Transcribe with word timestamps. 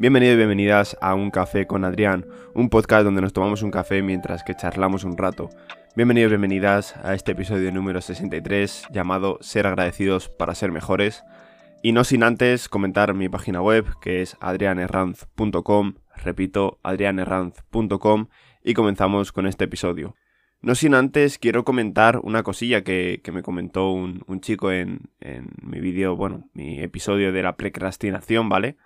Bienvenido 0.00 0.34
y 0.34 0.36
bienvenidas 0.36 0.96
a 1.00 1.16
Un 1.16 1.32
Café 1.32 1.66
con 1.66 1.84
Adrián, 1.84 2.24
un 2.54 2.68
podcast 2.68 3.02
donde 3.02 3.20
nos 3.20 3.32
tomamos 3.32 3.62
un 3.62 3.72
café 3.72 4.00
mientras 4.00 4.44
que 4.44 4.54
charlamos 4.54 5.02
un 5.02 5.18
rato. 5.18 5.50
Bienvenidos 5.96 6.28
y 6.28 6.34
bienvenidas 6.34 6.96
a 7.02 7.14
este 7.14 7.32
episodio 7.32 7.72
número 7.72 8.00
63 8.00 8.86
llamado 8.92 9.38
Ser 9.40 9.66
agradecidos 9.66 10.28
para 10.28 10.54
ser 10.54 10.70
mejores. 10.70 11.24
Y 11.82 11.90
no 11.90 12.04
sin 12.04 12.22
antes 12.22 12.68
comentar 12.68 13.12
mi 13.14 13.28
página 13.28 13.60
web 13.60 13.86
que 14.00 14.22
es 14.22 14.36
adrianerranz.com, 14.38 15.94
repito, 16.14 16.78
adrianerranz.com 16.84 18.28
y 18.62 18.74
comenzamos 18.74 19.32
con 19.32 19.48
este 19.48 19.64
episodio. 19.64 20.14
No 20.60 20.76
sin 20.76 20.94
antes 20.94 21.38
quiero 21.38 21.64
comentar 21.64 22.20
una 22.22 22.44
cosilla 22.44 22.84
que, 22.84 23.20
me 23.32 23.42
comentó 23.42 23.90
un, 23.90 24.40
chico 24.42 24.70
en, 24.70 25.10
en 25.18 25.48
mi 25.60 25.80
vídeo, 25.80 26.14
bueno, 26.14 26.48
mi 26.54 26.80
episodio 26.80 27.32
de 27.32 27.42
la 27.42 27.56
precrastinación, 27.56 28.48
¿vale? 28.48 28.76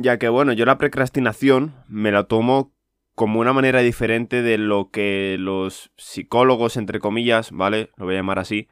Ya 0.00 0.16
que 0.16 0.28
bueno, 0.28 0.52
yo 0.52 0.64
la 0.64 0.78
precrastinación 0.78 1.74
me 1.88 2.12
la 2.12 2.22
tomo 2.22 2.72
como 3.16 3.40
una 3.40 3.52
manera 3.52 3.80
diferente 3.80 4.42
de 4.42 4.56
lo 4.56 4.92
que 4.92 5.34
los 5.40 5.90
psicólogos, 5.96 6.76
entre 6.76 7.00
comillas, 7.00 7.50
¿vale? 7.50 7.90
Lo 7.96 8.04
voy 8.04 8.14
a 8.14 8.18
llamar 8.18 8.38
así, 8.38 8.68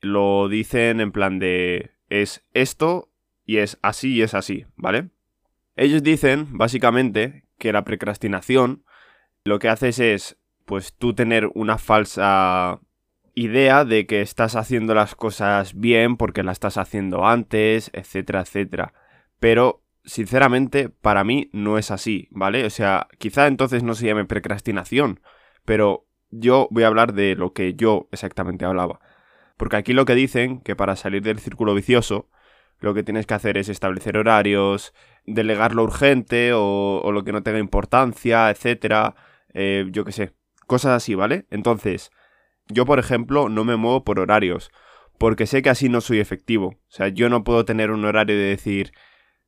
lo 0.00 0.48
dicen 0.48 1.02
en 1.02 1.12
plan 1.12 1.38
de 1.38 1.90
es 2.08 2.42
esto 2.54 3.10
y 3.44 3.58
es 3.58 3.78
así 3.82 4.14
y 4.14 4.22
es 4.22 4.32
así, 4.32 4.64
¿vale? 4.76 5.10
Ellos 5.76 6.02
dicen, 6.02 6.56
básicamente, 6.56 7.44
que 7.58 7.70
la 7.74 7.84
precrastinación 7.84 8.82
lo 9.44 9.58
que 9.58 9.68
haces 9.68 9.98
es, 9.98 10.38
pues 10.64 10.94
tú 10.94 11.12
tener 11.12 11.50
una 11.52 11.76
falsa 11.76 12.80
idea 13.34 13.84
de 13.84 14.06
que 14.06 14.22
estás 14.22 14.56
haciendo 14.56 14.94
las 14.94 15.16
cosas 15.16 15.78
bien 15.78 16.16
porque 16.16 16.42
las 16.42 16.54
estás 16.54 16.78
haciendo 16.78 17.26
antes, 17.26 17.90
etcétera, 17.92 18.40
etcétera. 18.40 18.94
Pero 19.38 19.81
sinceramente, 20.04 20.88
para 20.88 21.24
mí 21.24 21.50
no 21.52 21.78
es 21.78 21.90
así, 21.90 22.28
¿vale? 22.30 22.64
O 22.64 22.70
sea, 22.70 23.08
quizá 23.18 23.46
entonces 23.46 23.82
no 23.82 23.94
se 23.94 24.06
llame 24.06 24.24
precrastinación, 24.24 25.20
pero 25.64 26.06
yo 26.30 26.68
voy 26.70 26.84
a 26.84 26.88
hablar 26.88 27.12
de 27.14 27.36
lo 27.36 27.52
que 27.52 27.74
yo 27.74 28.08
exactamente 28.12 28.64
hablaba. 28.64 29.00
Porque 29.56 29.76
aquí 29.76 29.92
lo 29.92 30.04
que 30.04 30.14
dicen, 30.14 30.60
que 30.60 30.76
para 30.76 30.96
salir 30.96 31.22
del 31.22 31.38
círculo 31.38 31.74
vicioso, 31.74 32.28
lo 32.80 32.94
que 32.94 33.04
tienes 33.04 33.26
que 33.26 33.34
hacer 33.34 33.58
es 33.58 33.68
establecer 33.68 34.16
horarios, 34.16 34.92
delegar 35.24 35.74
lo 35.74 35.84
urgente 35.84 36.52
o, 36.52 37.10
lo 37.12 37.22
que 37.24 37.32
no 37.32 37.42
tenga 37.42 37.58
importancia, 37.58 38.50
etcétera, 38.50 39.14
eh, 39.54 39.86
yo 39.90 40.04
qué 40.04 40.12
sé, 40.12 40.34
cosas 40.66 40.92
así, 40.92 41.14
¿vale? 41.14 41.46
Entonces, 41.50 42.10
yo 42.68 42.86
por 42.86 42.98
ejemplo 42.98 43.48
no 43.48 43.64
me 43.64 43.76
muevo 43.76 44.04
por 44.04 44.18
horarios, 44.18 44.70
porque 45.18 45.46
sé 45.46 45.62
que 45.62 45.70
así 45.70 45.88
no 45.88 46.00
soy 46.00 46.18
efectivo. 46.18 46.68
O 46.68 46.90
sea, 46.90 47.08
yo 47.08 47.28
no 47.28 47.44
puedo 47.44 47.64
tener 47.64 47.92
un 47.92 48.04
horario 48.04 48.36
de 48.36 48.42
decir, 48.42 48.92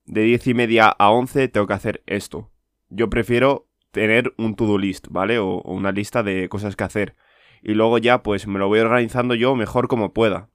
de 0.05 0.23
10 0.23 0.47
y 0.49 0.55
media 0.55 0.89
a 0.89 1.11
11 1.11 1.49
tengo 1.49 1.67
que 1.67 1.75
hacer 1.75 2.03
esto. 2.07 2.51
Yo 2.89 3.11
prefiero 3.11 3.69
tener 3.91 4.35
un 4.39 4.55
to-do 4.57 4.79
list, 4.79 5.07
¿vale? 5.11 5.39
O, 5.39 5.63
una 5.63 5.93
lista 5.93 6.23
de 6.23 6.49
cosas 6.49 6.77
que 6.77 6.85
hacer. 6.85 7.17
Y 7.63 7.75
luego 7.75 7.99
ya 7.99 8.23
pues 8.23 8.47
me 8.47 8.59
lo 8.59 8.69
voy 8.69 8.81
organizando 8.81 9.35
yo 9.35 9.55
mejor 9.57 9.89
como 9.89 10.13
pueda. 10.13 10.51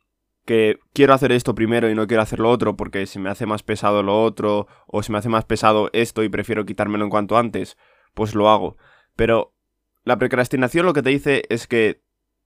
Que 0.45 0.80
quiero 0.94 1.14
hacer 1.14 1.31
esto 1.31 1.55
primero 1.55 1.89
y 1.89 1.95
no 1.95 2.08
quiero 2.08 2.23
hacer 2.23 2.39
lo 2.39 2.50
otro 2.50 2.75
porque 2.75 3.05
se 3.05 3.20
me 3.20 3.30
hace 3.30 3.45
más 3.45 3.64
pesado 3.64 4.03
lo 4.03 4.22
otro 4.23 4.67
o 4.88 5.03
se 5.03 5.11
me 5.11 5.17
hace 5.17 5.30
más 5.30 5.45
pesado 5.45 5.89
esto 5.94 6.23
y 6.23 6.30
prefiero 6.30 6.66
quitármelo 6.66 7.03
en 7.03 7.09
cuanto 7.09 7.38
antes, 7.38 7.77
pues 8.14 8.36
lo 8.36 8.50
hago. 8.50 8.77
Pero 9.16 9.53
la 10.03 10.17
procrastinación 10.17 10.86
lo 10.86 10.94
que 10.94 11.03
te 11.03 11.09
dice 11.09 11.44
es 11.50 11.67
que 11.67 12.02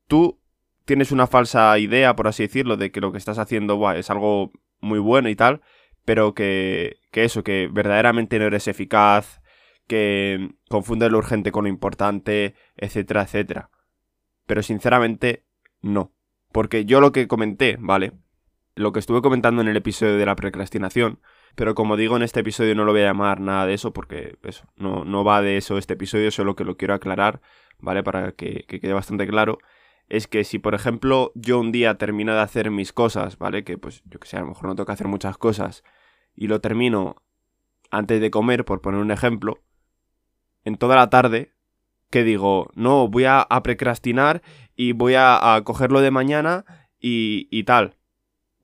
tú 0.07 0.39
tienes 0.85 1.11
una 1.11 1.27
falsa 1.27 1.77
idea, 1.79 2.15
por 2.15 2.27
así 2.27 2.43
decirlo, 2.43 2.77
de 2.77 2.91
que 2.91 3.01
lo 3.01 3.11
que 3.11 3.17
estás 3.17 3.39
haciendo 3.39 3.91
es 3.91 4.09
algo 4.09 4.51
muy 4.81 4.99
bueno 4.99 5.29
y 5.29 5.35
tal, 5.35 5.61
pero 6.05 6.33
que, 6.33 6.97
que 7.11 7.23
eso, 7.23 7.43
que 7.43 7.69
verdaderamente 7.71 8.39
no 8.39 8.45
eres 8.45 8.67
eficaz, 8.67 9.41
que 9.87 10.49
confundes 10.69 11.11
lo 11.11 11.17
urgente 11.17 11.51
con 11.51 11.65
lo 11.65 11.69
importante, 11.69 12.55
etcétera, 12.75 13.23
etcétera. 13.23 13.69
Pero 14.45 14.63
sinceramente, 14.63 15.45
no. 15.81 16.13
Porque 16.51 16.85
yo 16.85 17.01
lo 17.01 17.11
que 17.11 17.27
comenté, 17.27 17.77
¿vale? 17.79 18.13
Lo 18.75 18.91
que 18.91 18.99
estuve 18.99 19.21
comentando 19.21 19.61
en 19.61 19.67
el 19.67 19.77
episodio 19.77 20.17
de 20.17 20.25
la 20.25 20.35
procrastinación, 20.35 21.19
pero 21.55 21.75
como 21.75 21.97
digo 21.97 22.15
en 22.15 22.23
este 22.23 22.39
episodio 22.39 22.75
no 22.75 22.85
lo 22.85 22.91
voy 22.91 23.01
a 23.01 23.05
llamar 23.05 23.39
nada 23.39 23.67
de 23.67 23.75
eso 23.75 23.93
porque 23.93 24.37
eso, 24.43 24.65
no, 24.75 25.05
no 25.05 25.23
va 25.23 25.41
de 25.41 25.57
eso 25.57 25.77
este 25.77 25.93
episodio, 25.93 26.31
solo 26.31 26.55
que 26.55 26.63
lo 26.63 26.75
quiero 26.77 26.95
aclarar, 26.95 27.41
¿vale? 27.79 28.03
Para 28.03 28.31
que, 28.31 28.65
que 28.67 28.79
quede 28.79 28.93
bastante 28.93 29.27
claro 29.27 29.59
es 30.13 30.27
que 30.27 30.43
si 30.43 30.59
por 30.59 30.75
ejemplo 30.75 31.31
yo 31.33 31.59
un 31.59 31.71
día 31.71 31.97
termino 31.97 32.35
de 32.35 32.41
hacer 32.41 32.69
mis 32.69 32.93
cosas, 32.93 33.39
¿vale? 33.39 33.63
Que 33.63 33.79
pues 33.79 34.03
yo 34.05 34.19
que 34.19 34.27
sé, 34.27 34.37
a 34.37 34.41
lo 34.41 34.47
mejor 34.49 34.65
no 34.65 34.75
tengo 34.75 34.85
que 34.85 34.91
hacer 34.91 35.07
muchas 35.07 35.39
cosas 35.39 35.83
y 36.35 36.45
lo 36.45 36.61
termino 36.61 37.15
antes 37.89 38.21
de 38.21 38.29
comer, 38.29 38.63
por 38.63 38.79
poner 38.79 39.01
un 39.01 39.09
ejemplo, 39.09 39.63
en 40.65 40.77
toda 40.77 40.95
la 40.95 41.09
tarde, 41.09 41.53
que 42.11 42.23
digo, 42.23 42.69
no, 42.75 43.07
voy 43.07 43.25
a, 43.25 43.47
precrastinar 43.63 44.43
y 44.75 44.91
voy 44.91 45.15
a, 45.17 45.59
cogerlo 45.63 45.99
de 46.01 46.11
mañana 46.11 46.63
y, 46.99 47.47
y 47.49 47.63
tal. 47.63 47.95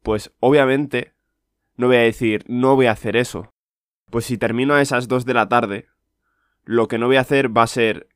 Pues 0.04 0.32
obviamente 0.40 1.14
no 1.78 1.88
voy 1.88 1.96
a 1.96 2.02
decir, 2.02 2.44
no 2.48 2.76
voy 2.76 2.86
a 2.86 2.92
hacer 2.92 3.18
eso. 3.18 3.52
Pues 4.12 4.26
si 4.26 4.38
termino 4.38 4.76
a 4.76 4.84
esas 4.84 5.08
2 5.08 5.26
de 5.26 5.34
la 5.34 5.50
tarde, 5.50 5.88
lo 6.64 6.88
que 6.88 7.00
no 7.00 7.08
voy 7.08 7.16
a 7.16 7.22
hacer 7.22 7.56
va 7.58 7.64
a 7.64 7.68
ser 7.68 8.08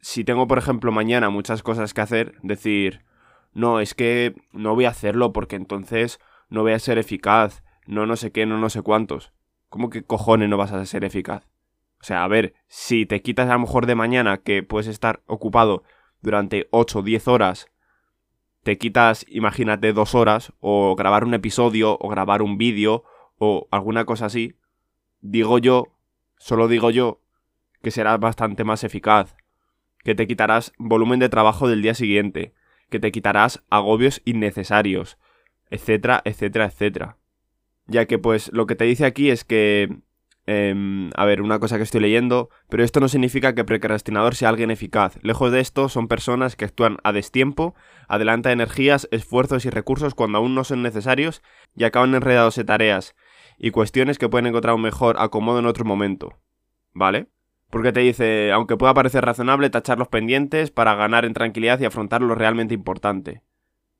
si 0.00 0.24
tengo, 0.24 0.46
por 0.46 0.58
ejemplo, 0.58 0.92
mañana 0.92 1.30
muchas 1.30 1.62
cosas 1.62 1.94
que 1.94 2.00
hacer, 2.00 2.34
decir, 2.42 3.04
no, 3.52 3.80
es 3.80 3.94
que 3.94 4.34
no 4.52 4.74
voy 4.74 4.84
a 4.84 4.90
hacerlo 4.90 5.32
porque 5.32 5.56
entonces 5.56 6.20
no 6.48 6.62
voy 6.62 6.72
a 6.72 6.78
ser 6.78 6.98
eficaz, 6.98 7.62
no 7.86 8.06
no 8.06 8.16
sé 8.16 8.32
qué, 8.32 8.46
no 8.46 8.58
no 8.58 8.70
sé 8.70 8.82
cuántos. 8.82 9.32
¿Cómo 9.68 9.90
que 9.90 10.02
cojones 10.02 10.48
no 10.48 10.56
vas 10.56 10.72
a 10.72 10.84
ser 10.86 11.04
eficaz? 11.04 11.46
O 12.00 12.04
sea, 12.04 12.22
a 12.22 12.28
ver, 12.28 12.54
si 12.68 13.06
te 13.06 13.22
quitas 13.22 13.48
a 13.50 13.54
lo 13.54 13.60
mejor 13.60 13.86
de 13.86 13.94
mañana 13.94 14.38
que 14.38 14.62
puedes 14.62 14.86
estar 14.86 15.22
ocupado 15.26 15.82
durante 16.20 16.68
8 16.70 17.00
o 17.00 17.02
10 17.02 17.28
horas, 17.28 17.66
te 18.62 18.78
quitas, 18.78 19.26
imagínate, 19.28 19.92
dos 19.92 20.14
horas, 20.14 20.52
o 20.60 20.94
grabar 20.94 21.24
un 21.24 21.34
episodio, 21.34 21.96
o 22.00 22.08
grabar 22.08 22.42
un 22.42 22.56
vídeo, 22.56 23.04
o 23.38 23.66
alguna 23.70 24.04
cosa 24.04 24.26
así, 24.26 24.56
digo 25.20 25.58
yo, 25.58 25.86
solo 26.38 26.68
digo 26.68 26.90
yo, 26.90 27.20
que 27.82 27.90
serás 27.90 28.20
bastante 28.20 28.64
más 28.64 28.84
eficaz 28.84 29.36
que 30.04 30.14
te 30.14 30.26
quitarás 30.26 30.72
volumen 30.78 31.20
de 31.20 31.28
trabajo 31.28 31.68
del 31.68 31.82
día 31.82 31.94
siguiente, 31.94 32.54
que 32.90 33.00
te 33.00 33.12
quitarás 33.12 33.62
agobios 33.70 34.22
innecesarios, 34.24 35.18
etcétera, 35.70 36.22
etcétera, 36.24 36.66
etcétera. 36.66 37.16
Ya 37.86 38.06
que 38.06 38.18
pues 38.18 38.50
lo 38.52 38.66
que 38.66 38.76
te 38.76 38.84
dice 38.84 39.04
aquí 39.04 39.30
es 39.30 39.44
que... 39.44 39.98
Em, 40.50 41.10
a 41.14 41.26
ver, 41.26 41.42
una 41.42 41.58
cosa 41.58 41.76
que 41.76 41.82
estoy 41.82 42.00
leyendo, 42.00 42.48
pero 42.70 42.82
esto 42.82 43.00
no 43.00 43.08
significa 43.08 43.54
que 43.54 43.64
precrastinador 43.64 44.34
sea 44.34 44.48
alguien 44.48 44.70
eficaz. 44.70 45.18
Lejos 45.20 45.52
de 45.52 45.60
esto, 45.60 45.90
son 45.90 46.08
personas 46.08 46.56
que 46.56 46.64
actúan 46.64 46.96
a 47.04 47.12
destiempo, 47.12 47.74
adelantan 48.08 48.52
energías, 48.52 49.08
esfuerzos 49.10 49.66
y 49.66 49.70
recursos 49.70 50.14
cuando 50.14 50.38
aún 50.38 50.54
no 50.54 50.64
son 50.64 50.82
necesarios 50.82 51.42
y 51.76 51.84
acaban 51.84 52.14
enredados 52.14 52.56
en 52.56 52.64
tareas 52.64 53.14
y 53.58 53.72
cuestiones 53.72 54.16
que 54.16 54.30
pueden 54.30 54.46
encontrar 54.46 54.74
un 54.74 54.80
mejor 54.80 55.16
acomodo 55.18 55.58
en 55.58 55.66
otro 55.66 55.84
momento. 55.84 56.38
¿Vale? 56.94 57.26
Porque 57.70 57.92
te 57.92 58.00
dice, 58.00 58.50
aunque 58.52 58.76
pueda 58.76 58.94
parecer 58.94 59.24
razonable, 59.24 59.68
tachar 59.68 59.98
los 59.98 60.08
pendientes 60.08 60.70
para 60.70 60.94
ganar 60.94 61.24
en 61.24 61.34
tranquilidad 61.34 61.78
y 61.80 61.84
afrontar 61.84 62.22
lo 62.22 62.34
realmente 62.34 62.74
importante. 62.74 63.42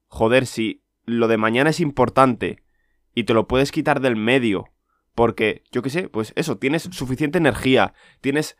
Joder, 0.08 0.46
si 0.46 0.82
lo 1.04 1.28
de 1.28 1.36
mañana 1.36 1.70
es 1.70 1.80
importante 1.80 2.62
y 3.14 3.24
te 3.24 3.34
lo 3.34 3.46
puedes 3.46 3.70
quitar 3.70 4.00
del 4.00 4.16
medio, 4.16 4.68
porque, 5.14 5.64
yo 5.70 5.82
qué 5.82 5.90
sé, 5.90 6.08
pues 6.08 6.32
eso, 6.36 6.56
tienes 6.56 6.84
suficiente 6.84 7.38
energía, 7.38 7.92
tienes 8.20 8.56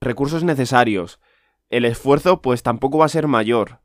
recursos 0.00 0.44
necesarios, 0.44 1.20
el 1.68 1.84
esfuerzo 1.84 2.40
pues 2.40 2.62
tampoco 2.62 2.98
va 2.98 3.06
a 3.06 3.08
ser 3.08 3.26
mayor. 3.26 3.80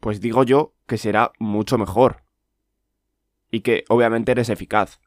Pues 0.00 0.20
digo 0.20 0.44
yo 0.44 0.74
que 0.86 0.96
será 0.96 1.32
mucho 1.38 1.76
mejor. 1.76 2.22
Y 3.50 3.60
que 3.60 3.84
obviamente 3.88 4.32
eres 4.32 4.48
eficaz. 4.48 5.00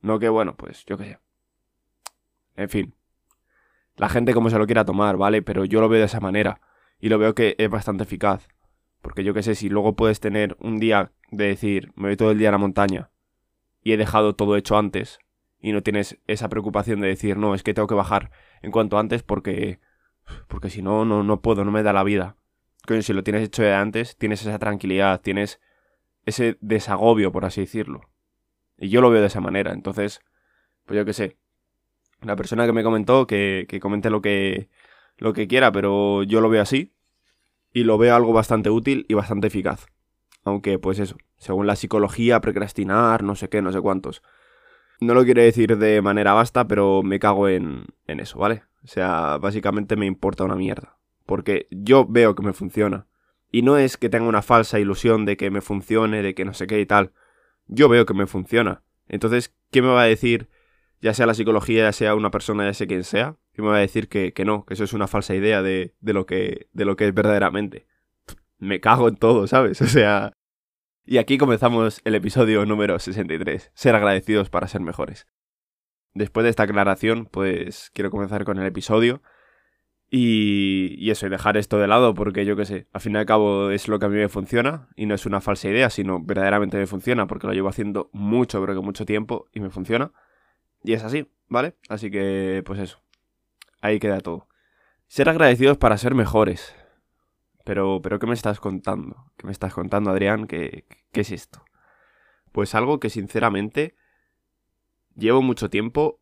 No 0.00 0.18
que 0.18 0.30
bueno, 0.30 0.56
pues 0.56 0.84
yo 0.86 0.96
qué 0.96 1.04
sé. 1.04 1.18
En 2.56 2.70
fin 2.70 2.94
la 3.96 4.08
gente 4.08 4.34
como 4.34 4.50
se 4.50 4.58
lo 4.58 4.66
quiera 4.66 4.84
tomar, 4.84 5.16
¿vale? 5.16 5.42
Pero 5.42 5.64
yo 5.64 5.80
lo 5.80 5.88
veo 5.88 6.00
de 6.00 6.06
esa 6.06 6.20
manera. 6.20 6.60
Y 6.98 7.08
lo 7.08 7.18
veo 7.18 7.34
que 7.34 7.54
es 7.58 7.70
bastante 7.70 8.04
eficaz. 8.04 8.48
Porque 9.02 9.24
yo 9.24 9.34
qué 9.34 9.42
sé, 9.42 9.54
si 9.54 9.68
luego 9.68 9.96
puedes 9.96 10.20
tener 10.20 10.56
un 10.60 10.78
día 10.78 11.12
de 11.30 11.48
decir, 11.48 11.92
me 11.94 12.08
voy 12.08 12.16
todo 12.16 12.30
el 12.30 12.38
día 12.38 12.48
a 12.48 12.52
la 12.52 12.58
montaña 12.58 13.10
y 13.82 13.92
he 13.92 13.96
dejado 13.96 14.34
todo 14.34 14.56
hecho 14.56 14.78
antes, 14.78 15.18
y 15.60 15.72
no 15.72 15.82
tienes 15.82 16.18
esa 16.26 16.48
preocupación 16.48 17.00
de 17.00 17.08
decir, 17.08 17.38
no, 17.38 17.54
es 17.54 17.62
que 17.62 17.72
tengo 17.72 17.88
que 17.88 17.94
bajar 17.94 18.30
en 18.60 18.70
cuanto 18.70 18.98
antes 18.98 19.22
porque. 19.22 19.80
porque 20.48 20.68
si 20.68 20.82
no, 20.82 21.04
no, 21.04 21.22
no 21.22 21.40
puedo, 21.40 21.64
no 21.64 21.70
me 21.70 21.82
da 21.82 21.92
la 21.92 22.04
vida. 22.04 22.36
Coño, 22.86 23.00
si 23.00 23.14
lo 23.14 23.24
tienes 23.24 23.42
hecho 23.42 23.62
antes, 23.74 24.16
tienes 24.18 24.42
esa 24.42 24.58
tranquilidad, 24.58 25.22
tienes 25.22 25.60
ese 26.26 26.58
desagobio, 26.60 27.32
por 27.32 27.46
así 27.46 27.62
decirlo. 27.62 28.02
Y 28.76 28.90
yo 28.90 29.00
lo 29.00 29.08
veo 29.08 29.22
de 29.22 29.28
esa 29.28 29.40
manera, 29.40 29.72
entonces, 29.72 30.20
pues 30.84 30.98
yo 30.98 31.04
qué 31.06 31.14
sé, 31.14 31.38
la 32.24 32.36
persona 32.36 32.66
que 32.66 32.72
me 32.72 32.82
comentó 32.82 33.26
que, 33.26 33.66
que 33.68 33.80
comente 33.80 34.10
lo 34.10 34.20
que, 34.20 34.68
lo 35.18 35.32
que 35.32 35.46
quiera, 35.46 35.72
pero 35.72 36.22
yo 36.22 36.40
lo 36.40 36.48
veo 36.48 36.62
así 36.62 36.94
y 37.72 37.84
lo 37.84 37.98
veo 37.98 38.14
algo 38.14 38.32
bastante 38.32 38.70
útil 38.70 39.06
y 39.08 39.14
bastante 39.14 39.48
eficaz. 39.48 39.86
Aunque, 40.44 40.78
pues 40.78 40.98
eso, 40.98 41.16
según 41.36 41.66
la 41.66 41.76
psicología, 41.76 42.40
procrastinar, 42.40 43.22
no 43.22 43.34
sé 43.34 43.48
qué, 43.48 43.62
no 43.62 43.72
sé 43.72 43.80
cuántos. 43.80 44.22
No 45.00 45.14
lo 45.14 45.24
quiero 45.24 45.42
decir 45.42 45.76
de 45.76 46.02
manera 46.02 46.34
vasta, 46.34 46.68
pero 46.68 47.02
me 47.02 47.18
cago 47.18 47.48
en, 47.48 47.86
en 48.06 48.20
eso, 48.20 48.38
¿vale? 48.38 48.62
O 48.84 48.86
sea, 48.86 49.38
básicamente 49.38 49.96
me 49.96 50.06
importa 50.06 50.44
una 50.44 50.54
mierda. 50.54 50.98
Porque 51.26 51.66
yo 51.70 52.06
veo 52.06 52.34
que 52.34 52.42
me 52.42 52.52
funciona. 52.52 53.06
Y 53.50 53.62
no 53.62 53.76
es 53.78 53.96
que 53.96 54.08
tenga 54.08 54.28
una 54.28 54.42
falsa 54.42 54.78
ilusión 54.78 55.24
de 55.24 55.36
que 55.36 55.50
me 55.50 55.60
funcione, 55.60 56.22
de 56.22 56.34
que 56.34 56.44
no 56.44 56.54
sé 56.54 56.66
qué 56.66 56.80
y 56.80 56.86
tal. 56.86 57.12
Yo 57.66 57.88
veo 57.88 58.04
que 58.04 58.14
me 58.14 58.26
funciona. 58.26 58.82
Entonces, 59.08 59.54
¿qué 59.70 59.80
me 59.80 59.88
va 59.88 60.02
a 60.02 60.06
decir, 60.06 60.48
ya 61.04 61.12
sea 61.12 61.26
la 61.26 61.34
psicología, 61.34 61.82
ya 61.82 61.92
sea 61.92 62.14
una 62.14 62.30
persona, 62.30 62.64
ya 62.64 62.72
sea 62.72 62.86
quien 62.86 63.04
sea? 63.04 63.36
¿Qué 63.52 63.60
me 63.60 63.68
va 63.68 63.76
a 63.76 63.80
decir 63.80 64.08
que, 64.08 64.32
que 64.32 64.46
no, 64.46 64.64
que 64.64 64.72
eso 64.72 64.84
es 64.84 64.94
una 64.94 65.06
falsa 65.06 65.34
idea 65.34 65.60
de, 65.60 65.94
de, 66.00 66.14
lo 66.14 66.24
que, 66.24 66.68
de 66.72 66.86
lo 66.86 66.96
que 66.96 67.06
es 67.06 67.12
verdaderamente? 67.12 67.86
Me 68.56 68.80
cago 68.80 69.08
en 69.08 69.16
todo, 69.16 69.46
¿sabes? 69.46 69.80
O 69.82 69.86
sea... 69.86 70.32
Y 71.04 71.18
aquí 71.18 71.36
comenzamos 71.36 72.00
el 72.04 72.14
episodio 72.14 72.64
número 72.64 72.98
63. 72.98 73.70
Ser 73.74 73.94
agradecidos 73.94 74.48
para 74.48 74.66
ser 74.66 74.80
mejores. 74.80 75.26
Después 76.14 76.44
de 76.44 76.48
esta 76.48 76.62
aclaración, 76.62 77.26
pues 77.26 77.90
quiero 77.92 78.10
comenzar 78.10 78.46
con 78.46 78.58
el 78.58 78.64
episodio. 78.64 79.20
Y, 80.08 80.94
y, 80.96 81.10
eso, 81.10 81.26
y 81.26 81.28
dejar 81.28 81.58
esto 81.58 81.78
de 81.78 81.86
lado, 81.86 82.14
porque 82.14 82.46
yo 82.46 82.56
qué 82.56 82.64
sé, 82.64 82.86
al 82.94 83.02
fin 83.02 83.12
y 83.12 83.18
al 83.18 83.26
cabo 83.26 83.68
es 83.68 83.88
lo 83.88 83.98
que 83.98 84.06
a 84.06 84.08
mí 84.08 84.16
me 84.16 84.30
funciona, 84.30 84.88
y 84.96 85.04
no 85.04 85.14
es 85.14 85.26
una 85.26 85.42
falsa 85.42 85.68
idea, 85.68 85.90
sino 85.90 86.18
verdaderamente 86.22 86.78
me 86.78 86.86
funciona, 86.86 87.26
porque 87.26 87.46
lo 87.46 87.52
llevo 87.52 87.68
haciendo 87.68 88.08
mucho, 88.12 88.62
creo 88.62 88.74
que 88.74 88.80
mucho 88.80 89.04
tiempo, 89.04 89.48
y 89.52 89.60
me 89.60 89.68
funciona. 89.68 90.12
Y 90.84 90.92
es 90.92 91.02
así, 91.02 91.26
¿vale? 91.48 91.74
Así 91.88 92.10
que, 92.10 92.62
pues 92.64 92.78
eso, 92.78 93.02
ahí 93.80 93.98
queda 93.98 94.20
todo. 94.20 94.48
Ser 95.08 95.30
agradecidos 95.30 95.78
para 95.78 95.96
ser 95.96 96.14
mejores. 96.14 96.76
Pero, 97.64 98.00
pero, 98.02 98.18
¿qué 98.18 98.26
me 98.26 98.34
estás 98.34 98.60
contando? 98.60 99.32
¿Qué 99.38 99.46
me 99.46 99.52
estás 99.52 99.72
contando, 99.72 100.10
Adrián? 100.10 100.46
¿Qué, 100.46 100.84
qué 101.10 101.22
es 101.22 101.30
esto? 101.30 101.64
Pues 102.52 102.74
algo 102.74 103.00
que 103.00 103.08
sinceramente 103.08 103.96
llevo 105.16 105.40
mucho 105.40 105.70
tiempo 105.70 106.20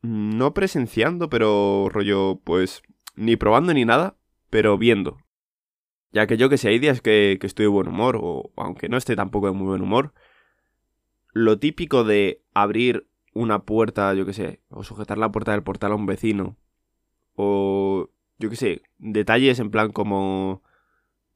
no 0.00 0.54
presenciando, 0.54 1.28
pero 1.28 1.88
rollo, 1.90 2.40
pues, 2.44 2.82
ni 3.16 3.36
probando 3.36 3.74
ni 3.74 3.84
nada, 3.84 4.16
pero 4.48 4.78
viendo. 4.78 5.18
Ya 6.12 6.26
que 6.26 6.38
yo 6.38 6.48
que 6.48 6.56
sé, 6.56 6.68
hay 6.68 6.78
días 6.78 7.02
que, 7.02 7.36
que 7.38 7.46
estoy 7.46 7.64
de 7.64 7.68
buen 7.68 7.88
humor, 7.88 8.18
o 8.18 8.50
aunque 8.56 8.88
no 8.88 8.96
esté 8.96 9.14
tampoco 9.14 9.48
de 9.48 9.52
muy 9.52 9.66
buen 9.66 9.82
humor, 9.82 10.14
lo 11.32 11.58
típico 11.58 12.04
de 12.04 12.42
abrir 12.54 13.06
una 13.34 13.60
puerta, 13.60 14.14
yo 14.14 14.26
que 14.26 14.32
sé, 14.32 14.60
o 14.70 14.84
sujetar 14.84 15.18
la 15.18 15.30
puerta 15.30 15.52
del 15.52 15.62
portal 15.62 15.92
a 15.92 15.96
un 15.96 16.06
vecino, 16.06 16.56
o 17.34 18.10
yo 18.38 18.50
que 18.50 18.56
sé, 18.56 18.82
detalles 18.98 19.58
en 19.60 19.70
plan 19.70 19.92
como 19.92 20.62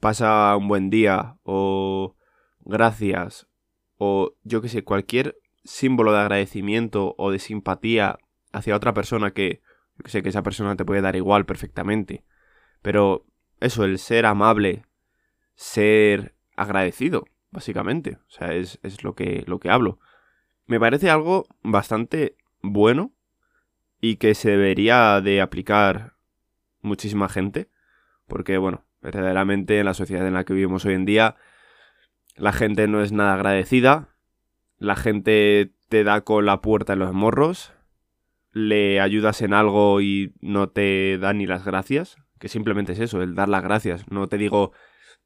pasa 0.01 0.57
un 0.57 0.69
buen 0.69 0.91
día, 0.91 1.37
o 1.43 2.17
gracias, 2.61 3.47
o 3.99 4.35
yo 4.43 4.61
que 4.61 4.69
sé, 4.69 4.85
cualquier 4.85 5.37
símbolo 5.65 6.13
de 6.13 6.21
agradecimiento 6.21 7.15
o 7.19 7.31
de 7.31 7.39
simpatía 7.39 8.19
hacia 8.53 8.77
otra 8.77 8.95
persona 8.95 9.33
que, 9.33 9.63
yo 9.97 10.05
que 10.05 10.11
sé, 10.11 10.23
que 10.23 10.29
esa 10.29 10.43
persona 10.43 10.77
te 10.77 10.85
puede 10.85 11.01
dar 11.01 11.17
igual 11.17 11.47
perfectamente. 11.47 12.25
Pero 12.83 13.27
eso, 13.61 13.85
el 13.85 13.99
ser 13.99 14.27
amable, 14.27 14.85
ser 15.55 16.35
agradecido, 16.57 17.25
básicamente. 17.51 18.19
O 18.27 18.31
sea, 18.31 18.55
es, 18.55 18.79
es 18.83 19.05
lo, 19.05 19.15
que, 19.15 19.45
lo 19.47 19.61
que 19.61 19.71
hablo. 19.71 20.01
Me 20.73 20.81
parece 20.81 21.11
algo 21.11 21.45
bastante 21.63 22.35
bueno 22.63 23.13
y 24.01 24.17
que 24.17 24.35
se 24.35 24.53
debería 24.53 25.21
de 25.21 25.43
aplicar 25.43 26.15
muchísima 26.81 27.29
gente. 27.29 27.69
Porque, 28.27 28.57
bueno, 28.57 28.87
verdaderamente 29.03 29.79
en 29.79 29.85
la 29.85 29.93
sociedad 29.93 30.27
en 30.27 30.33
la 30.33 30.45
que 30.45 30.55
vivimos 30.55 30.87
hoy 30.87 30.95
en 30.95 31.05
día, 31.05 31.37
la 32.37 32.55
gente 32.55 32.89
no 32.89 33.03
es 33.03 33.13
nada 33.13 33.35
agradecida. 33.35 34.09
La 34.79 34.97
gente 34.97 35.75
te 35.91 36.05
da 36.05 36.23
con 36.23 36.47
la 36.47 36.63
puerta 36.63 36.95
en 36.95 37.01
los 37.01 37.13
morros 37.13 37.75
le 38.53 38.99
ayudas 38.99 39.43
en 39.43 39.53
algo 39.53 40.01
y 40.01 40.33
no 40.41 40.71
te 40.71 41.19
da 41.19 41.35
ni 41.35 41.45
las 41.45 41.67
gracias, 41.67 42.17
que 42.39 42.49
simplemente 42.49 42.93
es 42.93 42.99
eso, 42.99 43.21
el 43.21 43.35
dar 43.35 43.51
las 43.51 43.63
gracias. 43.63 44.11
No 44.11 44.27
te 44.27 44.39
digo, 44.39 44.73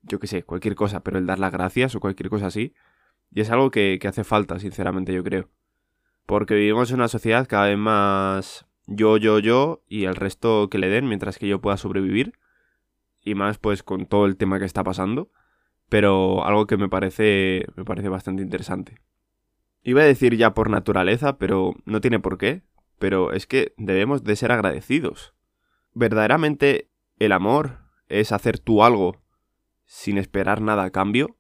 yo 0.03 0.19
qué 0.19 0.27
sé, 0.27 0.43
cualquier 0.43 0.75
cosa, 0.75 1.05
pero 1.05 1.19
el 1.19 1.27
dar 1.27 1.39
las 1.39 1.53
gracias 1.53 1.95
o 1.95 2.01
cualquier 2.01 2.31
cosa 2.31 2.47
así. 2.47 2.75
Y 3.37 3.43
es 3.43 3.51
algo 3.51 3.71
que, 3.71 3.99
que 4.01 4.09
hace 4.09 4.25
falta, 4.25 4.59
sinceramente, 4.59 5.13
yo 5.13 5.23
creo. 5.23 5.49
Porque 6.27 6.55
vivimos 6.55 6.91
en 6.91 6.97
una 6.97 7.07
sociedad 7.07 7.47
cada 7.47 7.67
vez 7.67 7.79
más 7.79 8.67
yo, 8.87 9.17
yo, 9.17 9.39
yo 9.39 9.85
y 9.87 10.07
el 10.07 10.17
resto 10.17 10.69
que 10.69 10.79
le 10.79 10.89
den 10.89 11.07
mientras 11.07 11.39
que 11.39 11.47
yo 11.47 11.61
pueda 11.61 11.77
sobrevivir. 11.77 12.33
Y 13.23 13.37
más 13.37 13.59
pues 13.59 13.85
con 13.85 14.07
todo 14.07 14.27
el 14.27 14.37
tema 14.37 14.59
que 14.59 14.65
está 14.65 14.83
pasando. 14.83 15.31
Pero 15.89 16.45
algo 16.45 16.67
que 16.67 16.77
me 16.77 16.89
parece, 16.89 17.67
me 17.77 17.85
parece 17.85 18.09
bastante 18.09 18.43
interesante. 18.43 18.99
Iba 19.85 20.03
a 20.03 20.07
decir 20.07 20.37
ya 20.37 20.53
por 20.53 20.69
naturaleza, 20.69 21.39
pero 21.39 21.75
no 21.85 22.01
tiene 22.01 22.19
por 22.19 22.39
qué 22.39 22.65
pero 22.99 23.33
es 23.33 23.47
que 23.47 23.75
debemos 23.77 24.25
de 24.25 24.37
ser 24.37 24.53
agradecidos. 24.53 25.35
Verdaderamente 25.93 26.91
el 27.19 27.33
amor 27.33 27.79
es 28.09 28.33
hacer 28.33 28.59
tú 28.59 28.83
algo 28.83 29.21
sin 29.85 30.19
esperar 30.19 30.61
nada 30.61 30.85
a 30.85 30.91
cambio, 30.91 31.36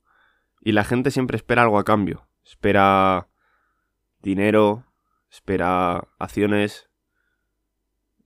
y 0.66 0.72
la 0.72 0.82
gente 0.82 1.12
siempre 1.12 1.36
espera 1.36 1.62
algo 1.62 1.78
a 1.78 1.84
cambio. 1.84 2.26
Espera 2.44 3.28
dinero, 4.20 4.84
espera 5.30 6.08
acciones, 6.18 6.90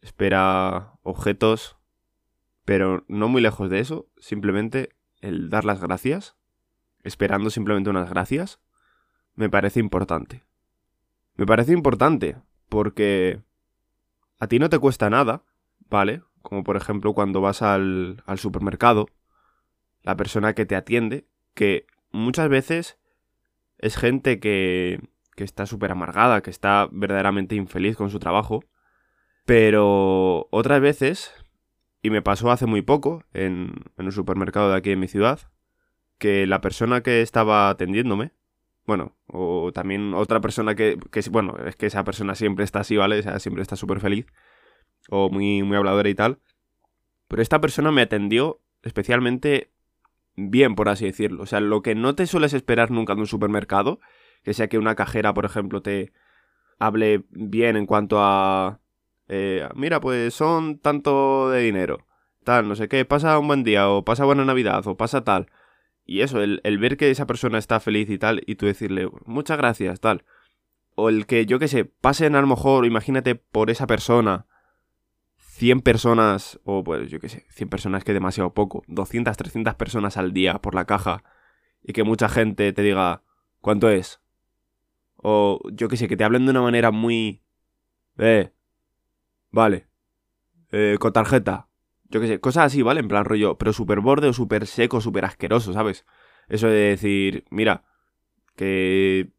espera 0.00 0.94
objetos, 1.02 1.76
pero 2.64 3.04
no 3.08 3.28
muy 3.28 3.42
lejos 3.42 3.68
de 3.68 3.80
eso, 3.80 4.08
simplemente 4.16 4.96
el 5.20 5.50
dar 5.50 5.66
las 5.66 5.82
gracias, 5.82 6.34
esperando 7.02 7.50
simplemente 7.50 7.90
unas 7.90 8.08
gracias, 8.08 8.58
me 9.34 9.50
parece 9.50 9.78
importante. 9.78 10.42
Me 11.34 11.44
parece 11.44 11.74
importante, 11.74 12.38
porque 12.70 13.42
a 14.38 14.46
ti 14.46 14.58
no 14.58 14.70
te 14.70 14.78
cuesta 14.78 15.10
nada, 15.10 15.44
¿vale? 15.90 16.22
Como 16.40 16.64
por 16.64 16.78
ejemplo 16.78 17.12
cuando 17.12 17.42
vas 17.42 17.60
al, 17.60 18.22
al 18.24 18.38
supermercado, 18.38 19.08
la 20.02 20.16
persona 20.16 20.54
que 20.54 20.64
te 20.64 20.74
atiende, 20.74 21.26
que 21.52 21.86
muchas 22.12 22.48
veces 22.48 22.98
es 23.78 23.96
gente 23.96 24.40
que, 24.40 25.00
que 25.36 25.44
está 25.44 25.66
súper 25.66 25.92
amargada, 25.92 26.42
que 26.42 26.50
está 26.50 26.88
verdaderamente 26.92 27.54
infeliz 27.54 27.96
con 27.96 28.10
su 28.10 28.18
trabajo, 28.18 28.64
pero 29.44 30.48
otras 30.50 30.80
veces, 30.80 31.32
y 32.02 32.10
me 32.10 32.22
pasó 32.22 32.50
hace 32.50 32.66
muy 32.66 32.82
poco 32.82 33.24
en, 33.32 33.72
en 33.96 34.06
un 34.06 34.12
supermercado 34.12 34.70
de 34.70 34.76
aquí 34.76 34.90
en 34.90 35.00
mi 35.00 35.08
ciudad, 35.08 35.40
que 36.18 36.46
la 36.46 36.60
persona 36.60 37.02
que 37.02 37.22
estaba 37.22 37.70
atendiéndome 37.70 38.32
bueno, 38.90 39.16
o 39.28 39.70
también 39.72 40.14
otra 40.14 40.40
persona 40.40 40.74
que, 40.74 40.98
que, 41.12 41.22
bueno, 41.30 41.56
es 41.64 41.76
que 41.76 41.86
esa 41.86 42.02
persona 42.02 42.34
siempre 42.34 42.64
está 42.64 42.80
así, 42.80 42.96
¿vale? 42.96 43.20
O 43.20 43.22
sea, 43.22 43.38
siempre 43.38 43.62
está 43.62 43.76
súper 43.76 44.00
feliz, 44.00 44.26
o 45.08 45.30
muy, 45.30 45.62
muy 45.62 45.76
habladora 45.76 46.08
y 46.08 46.14
tal. 46.16 46.40
Pero 47.28 47.40
esta 47.40 47.60
persona 47.60 47.92
me 47.92 48.02
atendió 48.02 48.60
especialmente 48.82 49.70
bien, 50.36 50.74
por 50.74 50.88
así 50.88 51.06
decirlo. 51.06 51.42
O 51.42 51.46
sea, 51.46 51.60
lo 51.60 51.82
que 51.82 51.94
no 51.94 52.14
te 52.14 52.26
sueles 52.26 52.52
esperar 52.52 52.90
nunca 52.90 53.14
de 53.14 53.20
un 53.20 53.26
supermercado, 53.26 54.00
que 54.42 54.54
sea 54.54 54.68
que 54.68 54.78
una 54.78 54.94
cajera, 54.94 55.34
por 55.34 55.44
ejemplo, 55.44 55.82
te 55.82 56.12
hable 56.78 57.24
bien 57.30 57.76
en 57.76 57.86
cuanto 57.86 58.18
a... 58.20 58.80
Eh, 59.28 59.68
mira, 59.76 60.00
pues 60.00 60.34
son 60.34 60.78
tanto 60.78 61.50
de 61.50 61.60
dinero, 61.60 62.06
tal, 62.42 62.68
no 62.68 62.74
sé 62.74 62.88
qué, 62.88 63.04
pasa 63.04 63.38
un 63.38 63.46
buen 63.46 63.62
día, 63.62 63.88
o 63.88 64.04
pasa 64.04 64.24
buena 64.24 64.44
Navidad, 64.44 64.84
o 64.86 64.96
pasa 64.96 65.22
tal. 65.22 65.46
Y 66.04 66.22
eso, 66.22 66.42
el, 66.42 66.78
ver 66.78 66.96
que 66.96 67.10
esa 67.10 67.26
persona 67.26 67.58
está 67.58 67.78
feliz 67.78 68.10
y 68.10 68.18
tal, 68.18 68.42
y 68.46 68.56
tú 68.56 68.66
decirle, 68.66 69.08
muchas 69.26 69.56
gracias, 69.58 70.00
tal. 70.00 70.24
O 70.96 71.08
el 71.08 71.26
que, 71.26 71.46
yo 71.46 71.60
qué 71.60 71.68
sé, 71.68 71.84
pasen 71.84 72.34
a 72.34 72.40
lo 72.40 72.48
mejor, 72.48 72.86
imagínate, 72.86 73.36
por 73.36 73.70
esa 73.70 73.86
persona, 73.86 74.46
100 75.60 75.82
personas, 75.82 76.58
o 76.64 76.82
pues 76.82 77.10
yo 77.10 77.20
qué 77.20 77.28
sé, 77.28 77.44
100 77.50 77.68
personas 77.68 78.02
que 78.02 78.14
demasiado 78.14 78.54
poco, 78.54 78.82
200, 78.88 79.36
300 79.36 79.74
personas 79.74 80.16
al 80.16 80.32
día 80.32 80.54
por 80.62 80.74
la 80.74 80.86
caja, 80.86 81.22
y 81.82 81.92
que 81.92 82.02
mucha 82.02 82.30
gente 82.30 82.72
te 82.72 82.80
diga, 82.80 83.24
¿cuánto 83.60 83.90
es? 83.90 84.22
O 85.16 85.60
yo 85.70 85.88
qué 85.88 85.98
sé, 85.98 86.08
que 86.08 86.16
te 86.16 86.24
hablen 86.24 86.46
de 86.46 86.52
una 86.52 86.62
manera 86.62 86.90
muy... 86.92 87.42
Eh, 88.16 88.54
vale. 89.50 89.86
Eh, 90.72 90.96
con 90.98 91.12
tarjeta. 91.12 91.68
Yo 92.08 92.22
qué 92.22 92.26
sé, 92.26 92.40
cosas 92.40 92.64
así, 92.64 92.80
¿vale? 92.80 93.00
En 93.00 93.08
plan 93.08 93.26
rollo, 93.26 93.58
pero 93.58 93.74
súper 93.74 94.00
borde 94.00 94.28
o 94.28 94.32
súper 94.32 94.66
seco, 94.66 95.02
súper 95.02 95.26
asqueroso, 95.26 95.74
¿sabes? 95.74 96.06
Eso 96.48 96.68
de 96.68 96.88
decir, 96.88 97.44
mira, 97.50 97.84
que 98.56 99.30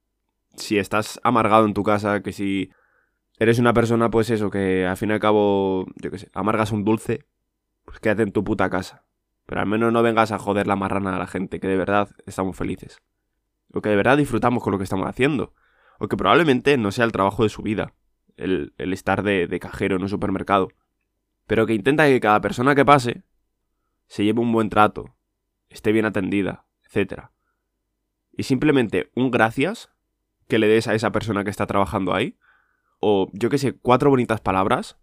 si 0.56 0.78
estás 0.78 1.20
amargado 1.24 1.66
en 1.66 1.74
tu 1.74 1.82
casa, 1.82 2.22
que 2.22 2.32
si 2.32 2.70
eres 3.44 3.60
una 3.60 3.74
persona, 3.74 4.10
pues 4.10 4.30
eso, 4.30 4.50
que 4.50 4.86
al 4.86 4.98
fin 4.98 5.10
y 5.10 5.14
al 5.14 5.20
cabo, 5.20 5.86
yo 5.96 6.12
qué 6.12 6.20
sé, 6.20 6.30
amargas 6.34 6.72
un 6.72 6.84
dulce, 6.84 7.26
pues 7.86 8.00
quédate 8.00 8.24
en 8.24 8.32
tu 8.32 8.44
puta 8.44 8.70
casa. 8.70 9.04
Pero 9.46 9.62
al 9.62 9.68
menos 9.68 9.92
no 9.92 10.04
vengas 10.04 10.32
a 10.32 10.40
joder 10.40 10.68
la 10.68 10.76
marrana 10.76 11.16
a 11.16 11.20
la 11.20 11.28
gente, 11.28 11.60
que 11.60 11.68
de 11.68 11.78
verdad 11.78 12.10
estamos 12.26 12.56
felices. 12.56 13.02
O 13.74 13.82
que 13.82 13.90
de 13.90 13.96
verdad 13.96 14.18
disfrutamos 14.18 14.64
con 14.64 14.72
lo 14.72 14.78
que 14.78 14.84
estamos 14.84 15.08
haciendo. 15.08 15.54
O 16.00 16.08
que 16.08 16.18
probablemente 16.18 16.78
no 16.78 16.92
sea 16.92 17.06
el 17.06 17.12
trabajo 17.12 17.44
de 17.44 17.50
su 17.50 17.62
vida, 17.62 17.94
el, 18.38 18.74
estar 18.78 19.24
de, 19.24 19.48
de 19.48 19.60
cajero 19.60 19.96
en 19.96 20.04
un 20.04 20.10
supermercado 20.10 20.70
pero 21.52 21.66
que 21.66 21.74
intenta 21.74 22.06
que 22.06 22.22
cada 22.22 22.40
persona 22.40 22.76
que 22.76 22.86
pase 22.86 23.24
se 24.08 24.24
lleve 24.24 24.40
un 24.40 24.54
buen 24.54 24.70
trato, 24.70 25.18
esté 25.68 25.92
bien 25.92 26.06
atendida, 26.06 26.66
etc. 26.90 27.24
Y 28.32 28.44
simplemente 28.44 29.12
un 29.16 29.32
gracias 29.32 29.92
que 30.48 30.60
le 30.60 30.70
des 30.70 30.88
a 30.88 30.96
esa 30.96 31.12
persona 31.12 31.44
que 31.44 31.50
está 31.50 31.68
trabajando 31.68 32.14
ahí. 32.14 32.38
O 33.02 33.30
yo 33.34 33.50
qué 33.50 33.58
sé, 33.58 33.74
cuatro 33.74 34.10
bonitas 34.10 34.40
palabras. 34.40 34.98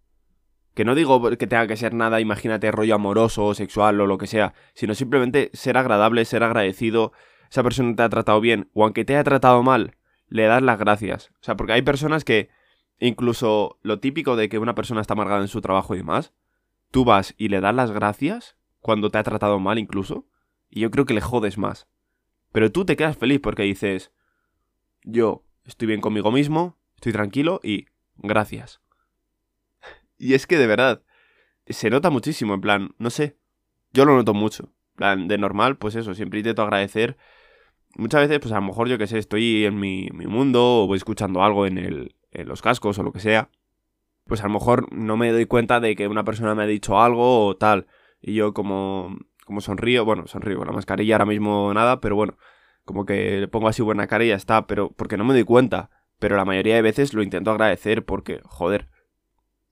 Que 0.74 0.86
no 0.86 0.94
digo 0.94 1.20
que 1.36 1.46
tenga 1.46 1.66
que 1.66 1.76
ser 1.76 1.92
nada, 1.92 2.20
imagínate, 2.20 2.70
rollo 2.70 2.94
amoroso 2.94 3.44
o 3.46 3.54
sexual 3.54 4.00
o 4.00 4.06
lo 4.06 4.16
que 4.16 4.26
sea, 4.26 4.54
sino 4.72 4.94
simplemente 4.94 5.50
ser 5.52 5.76
agradable, 5.76 6.24
ser 6.24 6.42
agradecido, 6.42 7.12
esa 7.50 7.62
persona 7.62 7.94
te 7.96 8.02
ha 8.02 8.08
tratado 8.08 8.40
bien, 8.40 8.70
o 8.74 8.84
aunque 8.84 9.04
te 9.04 9.14
haya 9.14 9.24
tratado 9.24 9.62
mal, 9.62 9.96
le 10.28 10.44
das 10.44 10.62
las 10.62 10.78
gracias. 10.78 11.30
O 11.34 11.42
sea, 11.42 11.56
porque 11.56 11.72
hay 11.72 11.82
personas 11.82 12.24
que, 12.24 12.48
incluso 13.00 13.78
lo 13.82 13.98
típico 14.00 14.36
de 14.36 14.48
que 14.48 14.58
una 14.58 14.74
persona 14.74 15.00
está 15.00 15.14
amargada 15.14 15.40
en 15.40 15.48
su 15.48 15.60
trabajo 15.60 15.94
y 15.94 15.98
demás, 15.98 16.32
tú 16.90 17.04
vas 17.04 17.34
y 17.36 17.48
le 17.48 17.60
das 17.60 17.74
las 17.74 17.90
gracias 17.90 18.56
cuando 18.80 19.10
te 19.10 19.18
ha 19.18 19.22
tratado 19.22 19.58
mal 19.58 19.78
incluso, 19.78 20.26
y 20.70 20.80
yo 20.80 20.90
creo 20.90 21.06
que 21.06 21.14
le 21.14 21.20
jodes 21.20 21.58
más. 21.58 21.88
Pero 22.52 22.70
tú 22.70 22.84
te 22.84 22.96
quedas 22.96 23.16
feliz 23.16 23.40
porque 23.40 23.62
dices, 23.62 24.12
yo 25.02 25.44
estoy 25.64 25.88
bien 25.88 26.00
conmigo 26.00 26.30
mismo, 26.30 26.78
estoy 26.98 27.12
tranquilo 27.12 27.60
y 27.62 27.86
gracias. 28.16 28.80
y 30.18 30.34
es 30.34 30.46
que 30.46 30.58
de 30.58 30.66
verdad, 30.66 31.02
se 31.66 31.90
nota 31.90 32.10
muchísimo, 32.10 32.54
en 32.54 32.60
plan, 32.60 32.90
no 32.98 33.10
sé, 33.10 33.38
yo 33.92 34.04
lo 34.04 34.16
noto 34.16 34.34
mucho. 34.34 34.64
En 34.64 34.96
plan, 34.96 35.28
de 35.28 35.38
normal, 35.38 35.76
pues 35.78 35.94
eso, 35.94 36.12
siempre 36.14 36.40
intento 36.40 36.62
agradecer. 36.62 37.16
Muchas 37.96 38.22
veces, 38.22 38.40
pues 38.40 38.52
a 38.52 38.56
lo 38.56 38.62
mejor 38.62 38.88
yo 38.88 38.98
que 38.98 39.06
sé, 39.06 39.18
estoy 39.18 39.64
en 39.64 39.78
mi, 39.78 40.08
mi 40.12 40.26
mundo 40.26 40.82
o 40.82 40.86
voy 40.88 40.96
escuchando 40.96 41.42
algo 41.42 41.66
en, 41.66 41.78
el, 41.78 42.16
en 42.32 42.48
los 42.48 42.62
cascos 42.62 42.98
o 42.98 43.02
lo 43.04 43.12
que 43.12 43.20
sea. 43.20 43.50
Pues 44.24 44.42
a 44.42 44.48
lo 44.48 44.54
mejor 44.54 44.92
no 44.92 45.16
me 45.16 45.30
doy 45.30 45.46
cuenta 45.46 45.80
de 45.80 45.94
que 45.94 46.08
una 46.08 46.24
persona 46.24 46.54
me 46.54 46.64
ha 46.64 46.66
dicho 46.66 47.00
algo 47.00 47.46
o 47.46 47.56
tal. 47.56 47.86
Y 48.20 48.34
yo 48.34 48.52
como, 48.52 49.16
como 49.44 49.60
sonrío, 49.60 50.04
bueno, 50.04 50.26
sonrío 50.26 50.58
con 50.58 50.66
la 50.66 50.72
mascarilla 50.72 51.14
ahora 51.14 51.26
mismo 51.26 51.72
nada, 51.72 52.00
pero 52.00 52.16
bueno, 52.16 52.36
como 52.84 53.06
que 53.06 53.38
le 53.38 53.48
pongo 53.48 53.68
así 53.68 53.82
buena 53.82 54.08
cara 54.08 54.24
y 54.24 54.28
ya 54.28 54.34
está, 54.34 54.66
pero 54.66 54.90
porque 54.90 55.16
no 55.16 55.24
me 55.24 55.34
doy 55.34 55.44
cuenta. 55.44 55.90
Pero 56.18 56.36
la 56.36 56.44
mayoría 56.44 56.74
de 56.74 56.82
veces 56.82 57.14
lo 57.14 57.22
intento 57.22 57.50
agradecer 57.50 58.04
porque, 58.04 58.40
joder, 58.44 58.88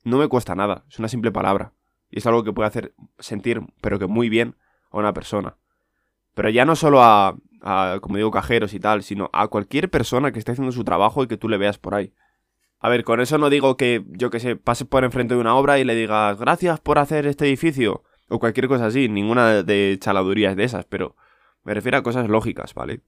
no 0.05 0.19
me 0.19 0.29
cuesta 0.29 0.55
nada, 0.55 0.85
es 0.88 0.99
una 0.99 1.09
simple 1.09 1.33
palabra. 1.33 1.73
Y 2.11 2.19
es 2.19 2.26
algo 2.26 2.45
que 2.45 2.53
puede 2.53 2.69
hacer 2.69 2.95
sentir, 3.19 3.62
pero 3.81 3.99
que 3.99 4.07
muy 4.07 4.29
bien, 4.29 4.57
a 4.91 4.99
una 4.99 5.12
persona. 5.12 5.57
Pero 6.35 6.50
ya 6.50 6.65
no 6.65 6.76
solo 6.76 7.03
a, 7.03 7.37
a, 7.62 7.99
como 8.00 8.17
digo, 8.17 8.31
cajeros 8.31 8.75
y 8.75 8.81
tal, 8.81 9.03
sino 9.03 9.29
a 9.33 9.49
cualquier 9.49 9.91
persona 9.91 10.31
que 10.31 10.38
esté 10.38 10.53
haciendo 10.53 10.73
su 10.73 10.85
trabajo 10.85 11.23
y 11.23 11.26
que 11.26 11.37
tú 11.37 11.49
le 11.49 11.59
veas 11.59 11.79
por 11.79 11.95
ahí. 11.95 12.12
A 12.79 12.88
ver, 12.88 13.05
con 13.05 13.21
eso 13.21 13.38
no 13.38 13.50
digo 13.50 13.76
que, 13.76 14.05
yo 14.09 14.31
que 14.31 14.38
sé, 14.38 14.55
pases 14.55 14.87
por 14.87 15.03
enfrente 15.03 15.35
de 15.35 15.41
una 15.41 15.57
obra 15.57 15.79
y 15.79 15.85
le 15.85 15.95
digas 15.95 16.38
gracias 16.38 16.79
por 16.79 16.99
hacer 16.99 17.26
este 17.26 17.47
edificio 17.47 18.05
o 18.29 18.38
cualquier 18.38 18.69
cosa 18.69 18.87
así, 18.87 19.09
ninguna 19.09 19.62
de 19.62 19.97
chaladurías 20.00 20.57
de 20.57 20.65
esas, 20.65 20.85
pero 20.85 21.17
me 21.65 21.75
refiero 21.75 21.99
a 21.99 22.03
cosas 22.03 22.29
lógicas, 22.29 22.75
¿vale? 22.75 23.00